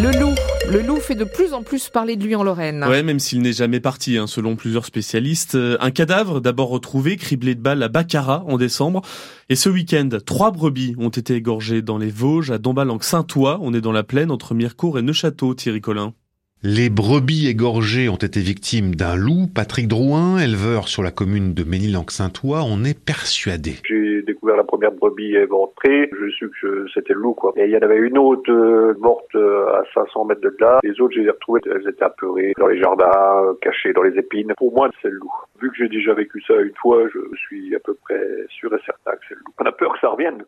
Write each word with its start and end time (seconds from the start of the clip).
Le 0.00 0.10
loup, 0.18 0.34
le 0.70 0.80
loup 0.82 0.96
fait 0.96 1.14
de 1.14 1.24
plus 1.24 1.52
en 1.52 1.62
plus 1.62 1.88
parler 1.88 2.16
de 2.16 2.24
lui 2.24 2.34
en 2.34 2.42
Lorraine. 2.42 2.84
Ouais, 2.84 3.02
même 3.02 3.18
s'il 3.18 3.42
n'est 3.42 3.52
jamais 3.52 3.78
parti, 3.78 4.16
hein, 4.16 4.26
selon 4.26 4.56
plusieurs 4.56 4.84
spécialistes. 4.84 5.54
Euh, 5.54 5.76
un 5.80 5.90
cadavre 5.90 6.40
d'abord 6.40 6.70
retrouvé, 6.70 7.16
criblé 7.16 7.54
de 7.54 7.60
balles 7.60 7.82
à 7.82 7.88
Baccarat 7.88 8.44
en 8.46 8.56
décembre. 8.56 9.02
Et 9.48 9.54
ce 9.54 9.68
week-end, 9.68 10.08
trois 10.24 10.50
brebis 10.50 10.94
ont 10.98 11.10
été 11.10 11.34
égorgées 11.34 11.82
dans 11.82 11.98
les 11.98 12.10
Vosges, 12.10 12.50
à 12.50 12.58
Dombalang-Saint-Ouen. 12.58 13.58
On 13.60 13.74
est 13.74 13.80
dans 13.80 13.92
la 13.92 14.02
plaine 14.02 14.30
entre 14.30 14.54
Mirecourt 14.54 14.98
et 14.98 15.02
Neuchâteau, 15.02 15.54
Thierry 15.54 15.80
Collin. 15.80 16.14
Les 16.64 16.90
brebis 16.90 17.48
égorgées 17.48 18.08
ont 18.08 18.14
été 18.14 18.38
victimes 18.38 18.94
d'un 18.94 19.16
loup. 19.16 19.48
Patrick 19.52 19.88
Drouin, 19.88 20.38
éleveur 20.38 20.86
sur 20.86 21.02
la 21.02 21.10
commune 21.10 21.54
de 21.54 21.64
Ménilhanque-Saint-Ouen, 21.64 22.62
en 22.62 22.84
est 22.84 22.94
persuadé. 22.94 23.72
J'ai 23.84 24.22
découvert 24.22 24.56
la 24.56 24.62
première 24.62 24.92
brebis 24.92 25.34
éventrée. 25.34 26.08
Je 26.16 26.30
suis 26.30 26.46
que 26.62 26.86
c'était 26.94 27.14
le 27.14 27.18
loup, 27.18 27.34
quoi. 27.34 27.52
Et 27.56 27.64
il 27.64 27.70
y 27.70 27.76
en 27.76 27.80
avait 27.80 27.98
une 27.98 28.16
autre 28.16 28.48
euh, 28.52 28.94
morte 29.00 29.34
euh, 29.34 29.74
à 29.74 29.82
500 29.92 30.26
mètres 30.26 30.40
de 30.40 30.56
là. 30.60 30.78
Les 30.84 31.00
autres, 31.00 31.16
je 31.16 31.22
les 31.22 31.26
ai 31.26 31.30
retrouvées. 31.30 31.62
Elles 31.66 31.88
étaient 31.88 32.04
apeurées 32.04 32.52
dans 32.56 32.68
les 32.68 32.80
jardins, 32.80 33.42
euh, 33.42 33.54
cachées 33.60 33.92
dans 33.92 34.04
les 34.04 34.16
épines. 34.16 34.52
Pour 34.56 34.72
moi, 34.72 34.88
c'est 35.02 35.10
le 35.10 35.16
loup. 35.16 35.32
Vu 35.60 35.68
que 35.68 35.76
j'ai 35.76 35.88
déjà 35.88 36.14
vécu 36.14 36.40
ça 36.46 36.54
une 36.54 36.76
fois, 36.80 37.08
je 37.12 37.36
suis 37.38 37.74
à 37.74 37.80
peu 37.80 37.94
près 38.04 38.20
sûr 38.50 38.72
et 38.72 38.80
certain 38.86 39.18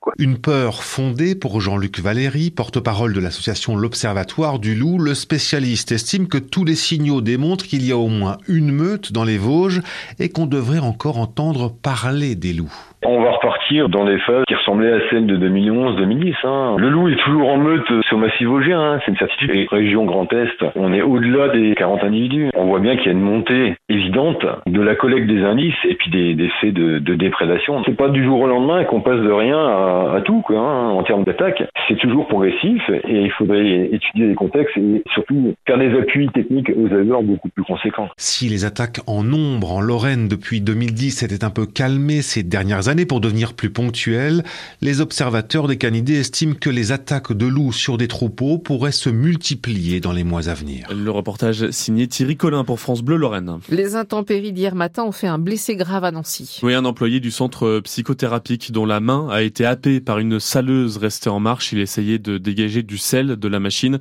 quoi. 0.01 0.13
Une 0.19 0.39
peur 0.39 0.83
fondée 0.83 1.35
pour 1.35 1.61
Jean-Luc 1.61 2.01
Valéry, 2.01 2.51
porte-parole 2.51 3.13
de 3.13 3.21
l'association 3.21 3.77
L'Observatoire 3.77 4.59
du 4.59 4.75
Loup. 4.75 4.99
Le 4.99 5.15
spécialiste 5.15 5.93
estime 5.93 6.29
que 6.29 6.39
tous 6.39 6.65
les 6.65 6.75
signaux 6.75 7.21
démontrent 7.21 7.67
qu'il 7.67 7.87
y 7.87 7.93
a 7.93 7.97
au 7.97 8.09
moins 8.09 8.39
une 8.49 8.71
meute 8.71 9.13
dans 9.13 9.25
les 9.25 9.39
Vosges 9.39 9.81
et 10.19 10.29
qu'on 10.29 10.47
devrait 10.47 10.79
encore 10.79 11.19
entendre 11.19 11.73
parler 11.83 12.35
des 12.35 12.53
loups. 12.53 12.73
On 13.05 13.23
va 13.23 13.33
repartir 13.33 13.89
dans 13.89 14.05
les 14.05 14.19
phases 14.21 14.45
qui 14.65 14.71
ressemblaient 14.71 14.93
à 14.93 15.01
celles 15.11 15.27
de 15.27 15.37
2011-2010. 15.37 16.35
Hein. 16.45 16.77
Le 16.79 16.89
loup 16.89 17.09
est 17.09 17.17
toujours 17.17 17.49
en 17.49 17.59
meute 17.59 17.87
sur 18.03 18.19
le 18.19 18.27
massif 18.27 18.47
vosgien, 18.47 18.81
hein, 18.81 19.01
c'est 19.05 19.11
une 19.11 19.19
certitude. 19.19 19.51
Et 19.55 19.67
région 19.71 20.05
Grand 20.05 20.33
Est, 20.33 20.65
on 20.75 20.93
est 20.93 21.03
au-delà 21.03 21.49
des 21.49 21.75
40 21.75 22.05
individus. 22.05 22.51
On 22.55 22.67
voit 22.67 22.81
bien 22.81 22.97
qu'il 22.97 23.07
y 23.07 23.09
a 23.09 23.13
une 23.13 23.21
montée 23.21 23.75
évidente 23.89 24.45
de 24.67 24.81
la 24.81 24.95
collecte 24.95 25.27
des 25.27 25.43
indices 25.43 25.75
et 25.89 25.95
puis 25.95 26.11
des, 26.11 26.35
des 26.35 26.49
faits 26.61 26.75
de, 26.75 26.99
de 26.99 27.15
déprédation. 27.15 27.83
C'est 27.85 27.97
pas 27.97 28.09
du 28.09 28.25
jour 28.25 28.41
au 28.41 28.47
lendemain 28.47 28.85
qu'on 28.85 29.01
passe 29.01 29.21
de 29.21 29.31
rien 29.31 29.59
à, 29.59 30.15
à 30.17 30.21
tout 30.23 30.41
quoi, 30.41 30.59
hein, 30.59 30.91
en 30.91 31.03
termes 31.03 31.25
d'attaque. 31.25 31.63
C'est 31.89 31.99
toujours 31.99 32.27
progressif 32.27 32.83
et 32.89 33.23
il 33.23 33.31
faudrait 33.33 33.89
étudier 33.93 34.29
les 34.29 34.35
contextes 34.35 34.77
et 34.77 35.03
surtout 35.13 35.55
faire 35.67 35.79
des 35.79 35.95
appuis 35.99 36.29
techniques 36.29 36.71
aux 36.71 36.89
éleveurs 36.89 37.23
beaucoup 37.23 37.49
plus 37.49 37.65
conséquents. 37.65 38.09
Si 38.17 38.49
les 38.49 38.65
attaques 38.65 39.01
en 39.07 39.23
nombre 39.23 39.73
en 39.73 39.81
Lorraine 39.81 40.29
depuis 40.29 40.61
2010 40.61 41.11
s'étaient 41.11 41.45
un 41.45 41.51
peu 41.51 41.67
calmées 41.67 42.23
ces 42.23 42.43
dernières 42.43 42.89
années 42.89 43.07
pour 43.07 43.21
devenir 43.21 43.55
plus 43.55 43.71
ponctuelles, 43.71 44.43
les 44.81 45.01
observateurs 45.01 45.69
des 45.69 45.77
canidés 45.77 46.21
estiment 46.21 46.55
que 46.55 46.71
les 46.71 46.93
attaques 46.93 47.33
de 47.33 47.47
loups 47.47 47.73
sur 47.73 47.99
des 47.99 48.09
troupeaux 48.09 48.59
pourraient 48.59 48.93
se 48.93 49.11
multiplier 49.11 50.01
dans 50.01 50.13
les 50.13 50.25
mois 50.25 50.49
à 50.49 50.55
venir. 50.55 50.87
Le 50.95 51.11
reportage 51.11 51.71
signé 51.71 52.07
Thierry 52.07 52.37
Collin 52.37 52.65
pour 52.65 52.81
France 52.81 53.03
Bleu 53.03 53.17
Lorraine. 53.17 53.59
Les 53.69 53.97
intempéries 53.97 54.53
d'hier 54.53 54.75
matin 54.75 55.05
ont 55.05 55.13
fait 55.13 55.27
un 55.27 55.39
blessé 55.39 55.77
grave 55.77 56.05
à 56.05 56.11
Nancy. 56.11 56.61
Oui, 56.63 56.75
un 56.75 56.85
employé 56.85 57.21
du 57.21 57.31
centre 57.31 57.81
psychothérapique 57.81 58.73
dont 58.73 58.87
la 58.87 59.01
main 59.01 59.29
a 59.31 59.43
été 59.43 59.65
happée 59.65 60.01
par 60.01 60.19
une 60.19 60.41
saleuse 60.41 60.97
restée 60.97 61.31
en 61.31 61.41
marche. 61.41 61.73
Il 61.73 61.79
essayait 61.79 62.19
de 62.19 62.39
dégager 62.39 62.83
du 62.83 62.99
sel 62.99 63.37
de 63.37 63.49
la 63.49 63.61
machine. 63.61 63.99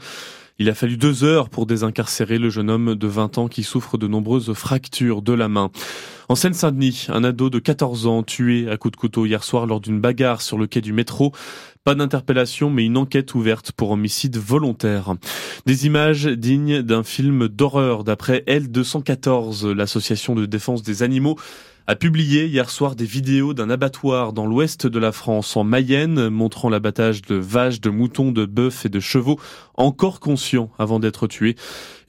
Il 0.60 0.70
a 0.70 0.76
fallu 0.76 0.98
deux 0.98 1.24
heures 1.24 1.50
pour 1.50 1.66
désincarcérer 1.66 2.38
le 2.38 2.52
jeune 2.52 2.70
homme 2.70 2.94
de 2.94 3.08
20 3.08 3.40
ans 3.40 3.48
qui 3.48 3.64
souffre 3.64 3.98
de 3.98 4.08
nombreuses 4.08 4.54
fractures 4.54 5.24
de 5.24 5.34
la 5.34 5.50
main. 5.50 5.72
En 6.30 6.36
Seine-Saint-Denis, 6.36 7.08
un 7.10 7.24
ado 7.24 7.50
de 7.50 7.58
14 7.58 8.06
ans 8.06 8.22
tué 8.22 8.70
à 8.70 8.78
coups 8.78 8.92
de 8.92 8.98
couteau 8.98 9.26
hier 9.26 9.44
soir 9.44 9.66
lors 9.66 9.82
d'une 9.82 10.00
bagarre 10.00 10.42
sur 10.42 10.60
le 10.60 10.68
quai 10.68 10.82
du 10.82 10.94
métro. 10.94 11.32
Pas 11.84 11.96
d'interpellation, 11.96 12.70
mais 12.70 12.86
une 12.86 12.98
enquête 12.98 13.34
ouverte 13.34 13.72
pour 13.72 13.90
homicide 13.92 14.38
volontaire. 14.38 15.16
Des 15.66 15.88
images 15.88 16.28
dignes 16.28 16.84
d'un 16.84 17.04
film 17.04 17.48
d'horreur 17.48 18.04
d'après 18.04 18.44
L214, 18.48 19.72
l'association 19.72 20.36
de 20.36 20.46
défense 20.46 20.84
des 20.84 21.02
animaux 21.02 21.36
a 21.86 21.96
publié 21.96 22.46
hier 22.46 22.70
soir 22.70 22.96
des 22.96 23.06
vidéos 23.06 23.54
d'un 23.54 23.70
abattoir 23.70 24.32
dans 24.32 24.46
l'ouest 24.46 24.88
de 24.88 25.00
la 25.00 25.12
France, 25.12 25.58
en 25.58 25.64
Mayenne, 25.64 26.30
montrant 26.30 26.70
l'abattage 26.70 27.22
de 27.22 27.36
vaches, 27.36 27.82
de 27.82 27.90
moutons, 27.90 28.32
de 28.32 28.46
bœufs 28.46 28.86
et 28.86 28.90
de 28.90 29.00
chevaux 29.00 29.40
encore 29.76 30.20
conscients 30.20 30.72
avant 30.80 31.00
d'être 31.00 31.28
tués. 31.28 31.56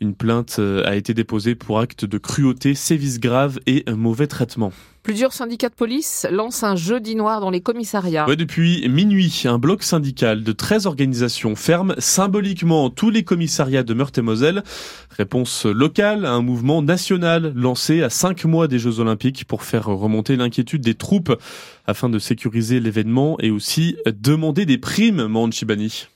Une 0.01 0.15
plainte 0.15 0.61
a 0.85 0.95
été 0.95 1.13
déposée 1.15 1.55
pour 1.55 1.81
acte 1.81 2.05
de 2.05 2.19
cruauté, 2.19 2.75
sévices 2.75 3.19
graves 3.19 3.59
et 3.67 3.85
mauvais 3.91 4.29
traitement. 4.29 4.73
Plusieurs 5.05 5.35
syndicats 5.35 5.69
de 5.69 5.75
police 5.75 6.27
lancent 6.31 6.65
un 6.65 6.77
jeudi 6.77 7.15
noir 7.15 7.43
dans 7.43 7.51
les 7.51 7.61
commissariats. 7.61 8.25
Depuis 8.25 8.89
minuit, 8.89 9.43
un 9.45 9.59
bloc 9.59 9.83
syndical 9.83 10.43
de 10.43 10.53
13 10.53 10.87
organisations 10.87 11.57
ferme 11.57 11.95
symboliquement 11.99 12.89
tous 12.89 13.11
les 13.11 13.23
commissariats 13.23 13.83
de 13.83 13.93
Meurthe-et-Moselle. 13.93 14.65
Réponse 15.11 15.67
locale 15.67 16.25
à 16.25 16.33
un 16.33 16.41
mouvement 16.41 16.81
national 16.81 17.53
lancé 17.55 18.03
à 18.03 18.09
cinq 18.09 18.47
mois 18.47 18.67
des 18.67 18.79
Jeux 18.79 18.99
Olympiques 18.99 19.45
pour 19.45 19.63
faire 19.63 19.85
remonter 19.85 20.37
l'inquiétude 20.37 20.81
des 20.81 20.95
troupes 20.95 21.39
afin 21.87 22.09
de 22.09 22.19
sécuriser 22.19 22.81
l'événement 22.81 23.37
et 23.41 23.51
aussi 23.51 23.99
demander 24.07 24.65
des 24.65 24.79
primes, 24.79 25.29
Chibani. 25.53 26.07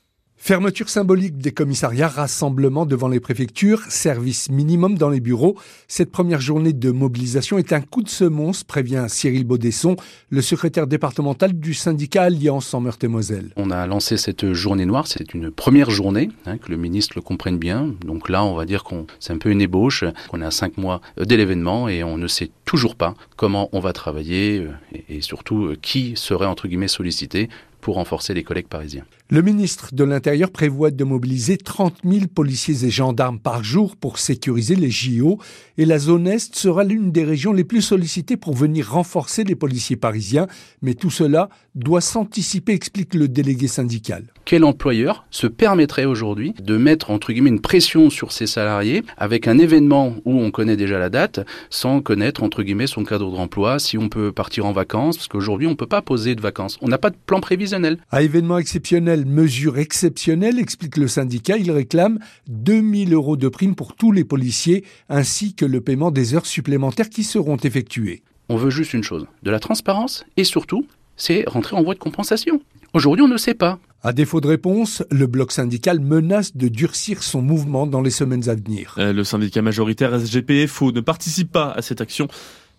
Fermeture 0.41 0.89
symbolique 0.89 1.37
des 1.37 1.51
commissariats, 1.51 2.07
rassemblement 2.07 2.87
devant 2.87 3.09
les 3.09 3.19
préfectures, 3.19 3.83
service 3.89 4.51
minimum 4.51 4.97
dans 4.97 5.11
les 5.11 5.21
bureaux. 5.21 5.57
Cette 5.89 6.13
première 6.13 6.41
journée 6.41 6.73
de 6.73 6.91
mobilisation 6.93 7.59
est 7.59 7.73
un 7.73 7.81
coup 7.81 8.03
de 8.03 8.09
semonce, 8.09 8.63
prévient 8.63 9.07
Cyril 9.09 9.45
Baudesson, 9.45 9.97
le 10.31 10.41
secrétaire 10.41 10.87
départemental 10.87 11.53
du 11.53 11.75
syndicat 11.75 12.23
Alliance 12.23 12.73
en 12.73 12.81
Meurthe-et-Moselle. 12.81 13.51
On 13.57 13.73
a 13.73 13.87
lancé 13.89 14.17
cette 14.17 14.53
journée 14.53 14.87
noire, 14.87 15.09
c'est 15.09 15.35
une 15.35 15.51
première 15.51 15.91
journée, 15.91 16.31
hein, 16.47 16.57
que 16.57 16.71
le 16.71 16.79
ministre 16.79 17.15
le 17.17 17.23
comprenne 17.23 17.59
bien. 17.59 17.93
Donc 18.07 18.29
là, 18.29 18.45
on 18.45 18.55
va 18.55 18.65
dire 18.65 18.85
qu'on 18.85 19.07
c'est 19.19 19.33
un 19.33 19.39
peu 19.39 19.51
une 19.51 19.61
ébauche, 19.61 20.05
qu'on 20.29 20.41
est 20.41 20.47
à 20.47 20.53
cinq 20.53 20.79
mois 20.79 21.01
de 21.19 21.35
l'événement 21.35 21.89
et 21.89 22.05
on 22.05 22.17
ne 22.17 22.29
sait 22.29 22.51
toujours 22.65 22.95
pas 22.95 23.15
comment 23.37 23.69
on 23.73 23.81
va 23.81 23.93
travailler 23.93 24.61
euh, 24.61 24.71
et, 24.93 25.17
et 25.17 25.21
surtout 25.21 25.65
euh, 25.65 25.77
qui 25.83 26.13
serait 26.15 26.47
entre 26.47 26.69
guillemets 26.69 26.89
sollicité 26.89 27.49
pour 27.81 27.97
renforcer 27.97 28.35
les 28.35 28.45
collègues 28.45 28.69
parisiens. 28.69 29.05
Le 29.31 29.43
ministre 29.43 29.95
de 29.95 30.05
l'Intérieur 30.05 30.51
prévoit 30.51 30.91
de 30.91 31.05
mobiliser 31.05 31.59
30 31.59 31.97
000 32.03 32.29
policiers 32.35 32.87
et 32.87 32.91
gendarmes 32.91 33.39
par 33.39 33.63
jour 33.63 33.95
pour 33.95 34.19
sécuriser 34.19 34.75
les 34.75 34.91
JO 34.91 35.39
et 35.77 35.85
la 35.85 35.99
zone 35.99 36.27
Est 36.27 36.57
sera 36.57 36.83
l'une 36.83 37.13
des 37.13 37.25
régions 37.25 37.53
les 37.53 37.65
plus 37.65 37.83
sollicitées 37.83 38.39
pour 38.39 38.55
venir 38.55 38.91
renforcer 38.91 39.45
les 39.45 39.55
policiers 39.55 39.97
parisiens. 39.97 40.47
Mais 40.81 40.95
tout 40.95 41.11
cela 41.11 41.51
doit 41.75 42.01
s'anticiper, 42.01 42.73
explique 42.73 43.13
le 43.13 43.29
délégué 43.29 43.69
syndical. 43.69 44.25
Quel 44.47 44.65
employeur 44.65 45.27
se 45.31 45.47
permettrait 45.47 46.07
aujourd'hui 46.07 46.55
de 46.63 46.79
mettre 46.79 47.11
entre 47.11 47.31
guillemets 47.31 47.51
une 47.51 47.61
pression 47.61 48.09
sur 48.09 48.33
ses 48.33 48.47
salariés 48.47 49.03
avec 49.19 49.47
un 49.47 49.59
événement 49.59 50.17
où 50.25 50.41
on 50.41 50.51
connaît 50.51 50.79
déjà 50.79 50.99
la 50.99 51.11
date 51.11 51.41
sans 51.69 52.01
connaître 52.01 52.43
entre 52.43 52.63
guillemets 52.63 52.87
son 52.87 53.05
cadre 53.05 53.31
d'emploi, 53.31 53.79
si 53.79 53.99
on 53.99 54.09
peut 54.09 54.33
partir 54.33 54.65
en 54.65 54.73
vacances, 54.73 55.19
parce 55.19 55.29
qu'aujourd'hui 55.29 55.67
on 55.67 55.73
ne 55.73 55.77
peut 55.77 55.87
pas 55.87 56.01
poser 56.01 56.35
de 56.35 56.41
vacances. 56.41 56.79
On 56.81 56.89
n'a 56.89 56.97
pas 56.97 57.11
de 57.11 57.17
plan 57.27 57.41
prévisionnel. 57.41 57.99
À 58.11 58.23
événement 58.23 58.57
exceptionnel, 58.57 59.18
mesure 59.25 59.79
exceptionnelle, 59.79 60.59
explique 60.59 60.97
le 60.97 61.09
syndicat, 61.09 61.57
il 61.57 61.71
réclame 61.71 62.19
2000 62.49 63.13
euros 63.15 63.37
de 63.37 63.49
prime 63.49 63.75
pour 63.75 63.95
tous 63.95 64.13
les 64.13 64.25
policiers 64.25 64.85
ainsi 65.09 65.55
que 65.55 65.65
le 65.65 65.81
paiement 65.81 66.11
des 66.11 66.35
heures 66.35 66.47
supplémentaires 66.47 67.11
qui 67.11 67.25
seront 67.25 67.57
effectuées. 67.57 68.23
On 68.49 68.57
veut 68.57 68.71
juste 68.71 68.95
une 68.95 69.05
chose, 69.05 69.27
de 69.43 69.51
la 69.51 69.61
transparence 69.61 70.25
et 70.37 70.45
surtout, 70.45 70.87
c'est 71.17 71.45
rentrer 71.47 71.77
en 71.77 71.83
voie 71.83 71.95
de 71.95 71.99
compensation. 71.99 72.61
Aujourd'hui, 72.95 73.23
on 73.23 73.29
ne 73.29 73.37
sait 73.37 73.55
pas. 73.55 73.79
À 74.03 74.13
défaut 74.13 74.41
de 74.41 74.47
réponse, 74.47 75.03
le 75.11 75.27
bloc 75.27 75.51
syndical 75.51 75.99
menace 75.99 76.57
de 76.57 76.69
durcir 76.69 77.23
son 77.23 77.43
mouvement 77.43 77.87
dans 77.87 78.01
les 78.01 78.11
semaines 78.11 78.49
à 78.49 78.55
venir. 78.55 78.95
Euh, 78.99 79.13
le 79.13 79.25
syndicat 79.25 79.61
majoritaire 79.61 80.19
SGPFO 80.19 80.93
ne 80.93 81.01
participe 81.01 81.51
pas 81.51 81.73
à 81.73 81.83
cette 81.83 82.01
action 82.01 82.29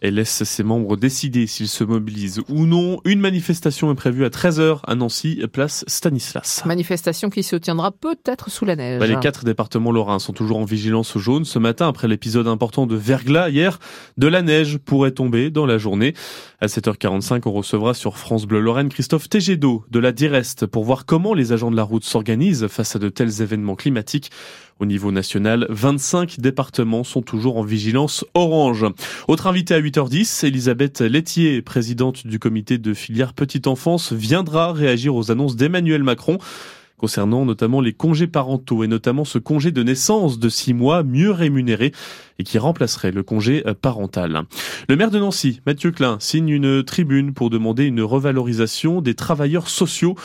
et 0.02 0.12
laisse 0.12 0.44
ses 0.44 0.64
membres 0.64 0.96
décider 0.96 1.48
s'ils 1.48 1.68
se 1.68 1.84
mobilisent 1.84 2.42
ou 2.50 2.66
non. 2.66 3.00
Une 3.06 3.20
manifestation 3.20 3.92
est 3.92 3.96
prévue 3.96 4.26
à 4.26 4.30
13h 4.30 4.80
à 4.86 4.96
Nancy, 4.96 5.42
place 5.52 5.84
Stanislas. 5.88 6.64
Manifestation 6.66 7.30
qui 7.30 7.44
se 7.44 7.56
tiendra 7.56 7.92
peut-être 7.92 8.50
sous 8.50 8.66
la 8.66 8.76
neige. 8.76 9.00
Bah, 9.00 9.08
les 9.08 9.20
quatre 9.20 9.44
départements 9.44 9.92
lorrains 9.92 10.20
sont 10.20 10.34
toujours 10.34 10.58
en 10.58 10.66
vigilance 10.66 11.18
jaune 11.18 11.46
ce 11.46 11.60
matin 11.60 11.88
après 11.88 12.08
l'épisode 12.08 12.48
important 12.48 12.86
de 12.86 12.96
verglas 12.96 13.50
hier. 13.50 13.80
De 14.18 14.28
la 14.28 14.42
neige 14.42 14.78
pourrait 14.78 15.12
tomber 15.12 15.50
dans 15.50 15.66
la 15.66 15.78
journée. 15.78 16.14
À 16.62 16.68
7h45, 16.68 17.42
on 17.46 17.52
recevra 17.52 17.94
sur 17.94 18.18
France 18.18 18.46
Bleu 18.46 18.60
Lorraine 18.60 18.90
Christophe 18.90 19.30
Tegedo 19.30 19.86
de 19.90 20.00
la 20.00 20.12
Direst 20.12 20.66
pour 20.66 20.84
voir 20.84 21.06
comment 21.06 21.34
les 21.34 21.52
agents 21.52 21.72
de 21.72 21.76
la 21.76 21.84
route 21.84 22.04
s'organisent 22.04 22.68
face 22.68 22.96
à 22.96 23.00
de 23.00 23.10
tels 23.10 23.42
événements 23.42 23.76
climatiques. 23.76 24.32
Au 24.80 24.86
niveau 24.86 25.12
national, 25.12 25.66
25 25.70 26.40
départements 26.40 27.04
sont 27.04 27.22
toujours 27.22 27.58
en 27.58 27.64
vigilance 27.64 28.24
orange. 28.34 28.86
Autre 29.28 29.48
invité 29.48 29.74
à 29.74 29.82
8h10, 29.82 30.46
Elisabeth 30.46 31.02
Laitier, 31.02 31.62
présidente 31.62 32.26
du 32.26 32.40
comité 32.40 32.78
de 32.78 32.94
filière 32.94 33.34
petite 33.34 33.68
enfance, 33.68 34.14
viendra 34.14 34.72
réagir 34.72 35.16
aux 35.16 35.32
annonces 35.32 35.58
d'Emmanuel 35.58 36.04
Macron 36.04 36.38
concernant 37.00 37.46
notamment 37.46 37.82
les 37.82 37.94
congés 37.94 38.28
parentaux 38.28 38.84
et 38.84 38.88
notamment 38.88 39.26
ce 39.26 39.38
congé 39.38 39.72
de 39.72 39.84
naissance 39.84 40.38
de 40.38 40.50
six 40.50 40.74
mois 40.74 41.04
mieux 41.04 41.32
rémunéré 41.32 41.94
et 42.38 42.44
qui 42.44 42.58
remplacerait 42.58 43.12
le 43.12 43.24
congé 43.24 43.64
parental. 43.82 44.44
Le 44.88 44.96
maire 44.96 45.10
de 45.10 45.20
Nancy, 45.20 45.62
Mathieu 45.66 45.92
Klein, 45.92 46.18
signe 46.20 46.50
une 46.50 46.84
tribune 46.84 47.34
pour 47.34 47.50
demander 47.50 47.86
une 47.86 48.02
revalorisation 48.02 49.02
des 49.02 49.16
travailleurs 49.16 49.70
sociaux. 49.70 50.16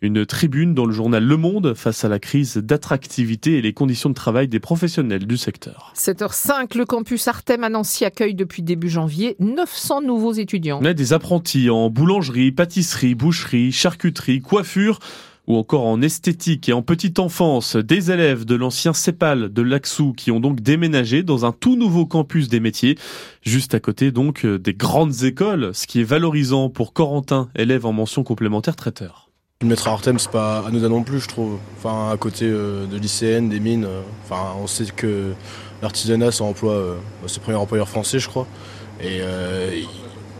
Une 0.00 0.24
tribune 0.24 0.74
dans 0.74 0.86
le 0.86 0.92
journal 0.92 1.24
Le 1.24 1.36
Monde 1.36 1.74
face 1.74 2.04
à 2.04 2.08
la 2.08 2.20
crise 2.20 2.58
d'attractivité 2.58 3.58
et 3.58 3.62
les 3.62 3.72
conditions 3.72 4.08
de 4.08 4.14
travail 4.14 4.46
des 4.46 4.60
professionnels 4.60 5.26
du 5.26 5.36
secteur. 5.36 5.92
7h05, 5.96 6.78
le 6.78 6.84
campus 6.84 7.26
Artem 7.26 7.64
à 7.64 7.68
Nancy 7.68 8.04
accueille 8.04 8.36
depuis 8.36 8.62
début 8.62 8.88
janvier 8.88 9.34
900 9.40 10.02
nouveaux 10.02 10.34
étudiants. 10.34 10.78
On 10.80 10.84
a 10.84 10.94
des 10.94 11.12
apprentis 11.14 11.68
en 11.68 11.90
boulangerie, 11.90 12.52
pâtisserie, 12.52 13.16
boucherie, 13.16 13.72
charcuterie, 13.72 14.40
coiffure 14.40 15.00
ou 15.48 15.56
encore 15.56 15.86
en 15.86 16.00
esthétique 16.00 16.68
et 16.68 16.72
en 16.72 16.82
petite 16.82 17.18
enfance, 17.18 17.74
des 17.74 18.12
élèves 18.12 18.44
de 18.44 18.54
l'ancien 18.54 18.92
CEPAL 18.92 19.52
de 19.52 19.62
Laxou 19.62 20.12
qui 20.12 20.30
ont 20.30 20.38
donc 20.38 20.60
déménagé 20.60 21.24
dans 21.24 21.44
un 21.44 21.50
tout 21.52 21.74
nouveau 21.74 22.06
campus 22.06 22.48
des 22.48 22.60
métiers, 22.60 22.96
juste 23.42 23.74
à 23.74 23.80
côté 23.80 24.12
donc 24.12 24.46
des 24.46 24.74
grandes 24.74 25.24
écoles, 25.24 25.70
ce 25.74 25.88
qui 25.88 26.00
est 26.00 26.04
valorisant 26.04 26.68
pour 26.68 26.92
Corentin, 26.92 27.48
élève 27.56 27.84
en 27.84 27.92
mention 27.92 28.22
complémentaire 28.22 28.76
traiteur. 28.76 29.27
Le 29.60 29.66
maître 29.70 29.88
à 29.88 29.90
Artem, 29.90 30.20
c'est 30.20 30.30
pas 30.30 30.64
anodin 30.68 30.88
non 30.88 31.02
plus, 31.02 31.18
je 31.18 31.26
trouve. 31.26 31.58
Enfin, 31.76 32.12
à 32.12 32.16
côté 32.16 32.44
euh, 32.44 32.86
de 32.86 32.96
lycéennes, 32.96 33.48
des 33.48 33.58
mines, 33.58 33.86
euh, 33.86 34.02
enfin, 34.22 34.54
on 34.62 34.68
sait 34.68 34.84
que 34.84 35.32
l'artisanat, 35.82 36.30
c'est 36.30 36.42
emploi, 36.42 36.74
euh, 36.74 36.94
c'est 37.26 37.38
le 37.38 37.42
premier 37.42 37.56
employeur 37.56 37.88
français, 37.88 38.20
je 38.20 38.28
crois. 38.28 38.46
Et 39.02 39.20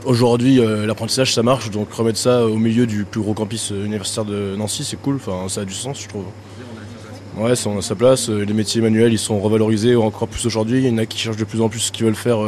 Aujourd'hui, 0.05 0.61
euh, 0.61 0.87
l'apprentissage, 0.87 1.35
ça 1.35 1.43
marche, 1.43 1.69
donc 1.73 1.93
remettre 1.93 2.17
ça 2.21 2.47
au 2.47 2.59
milieu 2.59 2.87
du 2.87 3.05
plus 3.05 3.21
gros 3.21 3.35
campus 3.35 3.71
universitaire 3.71 4.25
de 4.25 4.55
Nancy, 4.57 4.85
c'est 4.85 4.97
cool, 4.97 5.17
enfin, 5.17 5.49
ça 5.49 5.63
a 5.63 5.65
du 5.65 5.75
sens, 5.75 6.01
je 6.01 6.07
trouve. 6.07 6.27
Ouais, 7.37 7.57
ça 7.57 7.71
a 7.71 7.83
sa 7.83 7.97
place. 7.97 8.29
Les 8.29 8.55
métiers 8.55 8.81
manuels, 8.81 9.13
ils 9.13 9.19
sont 9.19 9.41
revalorisés 9.41 9.97
encore 9.97 10.29
plus 10.29 10.47
aujourd'hui. 10.47 10.85
Il 10.85 10.89
y 10.89 10.95
en 10.95 10.99
a 10.99 11.07
qui 11.07 11.19
cherchent 11.19 11.37
de 11.37 11.45
plus 11.45 11.61
en 11.61 11.69
plus 11.69 11.81
ce 11.81 11.91
qu'ils 11.91 12.07
veulent 12.07 12.15
faire 12.15 12.39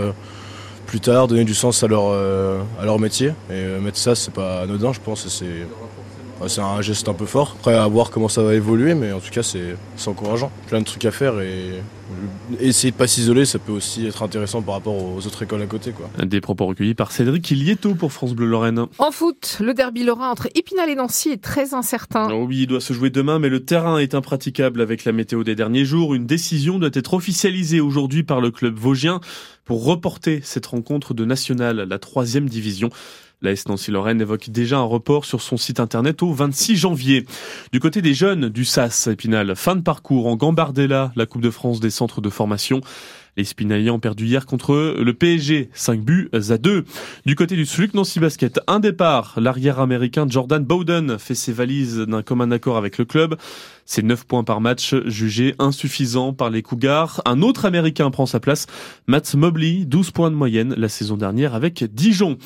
plus 0.87 1.01
tard, 1.01 1.27
donner 1.27 1.45
du 1.45 1.55
sens 1.55 1.83
à 1.83 1.89
leur, 1.89 2.13
à 2.13 2.85
leur 2.85 3.01
métier. 3.01 3.33
Et 3.51 3.65
mettre 3.81 3.99
ça, 3.99 4.15
c'est 4.15 4.33
pas 4.33 4.61
anodin, 4.63 4.93
je 4.93 5.01
pense. 5.01 5.29
C'est 5.29 5.67
c'est 6.49 6.61
un 6.61 6.81
geste 6.81 7.09
un 7.09 7.15
peu 7.15 7.27
fort. 7.27 7.57
Après, 7.59 7.75
à 7.75 7.87
voir 7.87 8.11
comment 8.11 8.29
ça 8.29 8.43
va 8.43 8.55
évoluer, 8.55 8.95
mais 8.95 9.13
en 9.13 9.21
tout 9.21 9.31
cas, 9.31 9.43
c'est 9.43 9.77
encourageant. 10.07 10.51
Plein 10.69 10.81
de 10.81 10.85
trucs 10.85 11.05
à 11.05 11.11
faire 11.11 11.41
et 11.41 11.81
essayer 12.61 12.91
de 12.91 12.97
pas 12.97 13.07
s'isoler, 13.07 13.45
ça 13.45 13.59
peut 13.59 13.73
aussi 13.73 14.07
être 14.07 14.23
intéressant 14.23 14.63
par 14.63 14.75
rapport 14.75 14.95
aux 14.95 15.19
autres 15.27 15.43
écoles 15.43 15.63
à 15.63 15.67
côté. 15.67 15.93
Quoi. 15.93 16.09
Des 16.25 16.41
propos 16.41 16.67
recueillis 16.67 16.95
par 16.95 17.13
Cédric 17.13 17.51
Ilieto 17.51 17.95
pour 17.95 18.13
France 18.13 18.35
Bleu 18.35 18.47
Lorraine. 18.47 18.87
En 18.99 19.11
foot, 19.11 19.59
le 19.61 19.75
derby 19.75 20.03
lorrain 20.03 20.31
entre 20.31 20.49
Épinal 20.55 20.89
et 20.91 20.95
Nancy 20.95 21.31
est 21.31 21.43
très 21.43 21.75
incertain. 21.75 22.29
Oh 22.33 22.45
oui, 22.49 22.63
il 22.63 22.67
doit 22.67 22.81
se 22.81 22.93
jouer 22.93 23.11
demain, 23.11 23.39
mais 23.39 23.49
le 23.49 23.65
terrain 23.65 23.99
est 23.99 24.15
impraticable 24.15 24.81
avec 24.81 25.05
la 25.05 25.13
météo 25.13 25.45
des 25.45 25.55
derniers 25.55 25.85
jours. 25.85 26.15
Une 26.15 26.27
décision 26.27 26.79
doit 26.79 26.91
être 26.93 27.15
officialisée 27.15 27.81
aujourd'hui 27.81 28.23
par 28.23 28.41
le 28.41 28.51
club 28.51 28.77
vosgien 28.77 29.21
pour 29.65 29.85
reporter 29.85 30.41
cette 30.43 30.67
rencontre 30.67 31.15
de 31.15 31.25
nationale, 31.25 31.87
la 31.89 31.99
troisième 31.99 32.49
division. 32.49 32.91
La 33.43 33.53
S 33.53 33.67
Nancy-Lorraine 33.69 34.21
évoque 34.21 34.51
déjà 34.51 34.77
un 34.77 34.85
report 34.85 35.25
sur 35.25 35.41
son 35.41 35.57
site 35.57 35.81
internet 35.81 36.23
au 36.23 36.31
26 36.31 36.77
janvier. 36.77 37.25
Du 37.73 37.81
côté 37.81 38.03
des 38.03 38.13
jeunes 38.13 38.51
du 38.51 38.67
SAS 38.67 39.07
Épinal, 39.07 39.57
fin 39.57 39.77
de 39.77 39.81
parcours 39.81 40.27
en 40.27 40.37
Gambardella, 40.37 41.11
la 41.17 41.25
Coupe 41.25 41.41
de 41.41 41.51
France 41.51 41.81
des 41.81 41.89
centres 41.89 42.21
de 42.21 42.29
formation. 42.29 42.83
Les 43.39 43.45
Spinaliens 43.45 43.95
ont 43.95 43.99
perdu 43.99 44.27
hier 44.27 44.45
contre 44.45 44.95
le 44.99 45.15
PSG, 45.15 45.71
5 45.73 46.01
buts 46.03 46.29
à 46.35 46.59
2. 46.59 46.85
Du 47.25 47.35
côté 47.35 47.57
du 47.57 47.65
SLUC 47.65 47.95
Nancy 47.95 48.21
Basket, 48.21 48.61
un 48.67 48.79
départ. 48.79 49.33
L'arrière 49.41 49.81
américain 49.81 50.27
Jordan 50.29 50.63
Bowden 50.63 51.19
fait 51.19 51.35
ses 51.35 51.53
valises 51.53 51.97
d'un 51.97 52.23
commun 52.23 52.51
accord 52.51 52.77
avec 52.77 52.99
le 52.99 53.07
club. 53.07 53.37
C'est 53.87 54.03
9 54.03 54.27
points 54.27 54.45
par 54.45 54.61
match 54.61 54.95
jugés 55.07 55.55
insuffisants 55.59 56.35
par 56.35 56.51
les 56.51 56.61
Cougars. 56.61 57.23
Un 57.25 57.41
autre 57.41 57.65
américain 57.65 58.11
prend 58.11 58.27
sa 58.27 58.39
place, 58.39 58.67
Matt 59.07 59.35
Mobley, 59.35 59.87
12 59.87 60.11
points 60.11 60.31
de 60.31 60.37
moyenne 60.37 60.75
la 60.77 60.91
saison 60.91 61.17
dernière 61.17 61.55
avec 61.55 61.85
Dijon. 61.95 62.37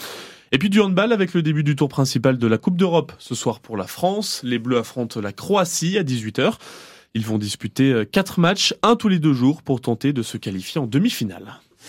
Et 0.54 0.58
puis 0.58 0.70
du 0.70 0.80
handball 0.80 1.12
avec 1.12 1.34
le 1.34 1.42
début 1.42 1.64
du 1.64 1.74
tour 1.74 1.88
principal 1.88 2.38
de 2.38 2.46
la 2.46 2.58
Coupe 2.58 2.76
d'Europe. 2.76 3.12
Ce 3.18 3.34
soir 3.34 3.58
pour 3.58 3.76
la 3.76 3.88
France, 3.88 4.40
les 4.44 4.60
Bleus 4.60 4.78
affrontent 4.78 5.20
la 5.20 5.32
Croatie 5.32 5.98
à 5.98 6.04
18h. 6.04 6.58
Ils 7.14 7.26
vont 7.26 7.38
disputer 7.38 8.04
4 8.12 8.38
matchs, 8.38 8.72
un 8.84 8.94
tous 8.94 9.08
les 9.08 9.18
deux 9.18 9.32
jours, 9.32 9.62
pour 9.62 9.80
tenter 9.80 10.12
de 10.12 10.22
se 10.22 10.36
qualifier 10.36 10.80
en 10.80 10.86
demi-finale. 10.86 11.58